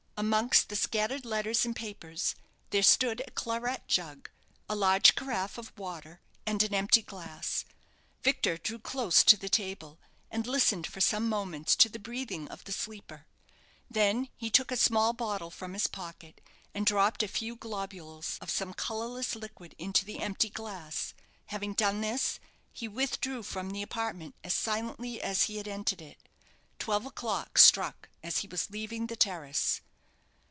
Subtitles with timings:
[0.17, 2.35] Amongst the scattered letters and papers,
[2.69, 4.29] there stood a claret jug,
[4.69, 7.65] a large carafe of water, and an empty glass.
[8.21, 9.97] Victor drew close to the table,
[10.29, 13.25] and listened for some moments to the breathing of the sleeper.
[13.89, 16.39] Then he took a small bottle from his pocket,
[16.71, 21.15] and dropped a few globules of some colourless liquid into the empty glass.
[21.47, 22.39] Having done this,
[22.71, 26.19] he withdrew from the apartment as silently as he had entered it.
[26.77, 29.81] Twelve o'clock struck as he was leaving the terrace.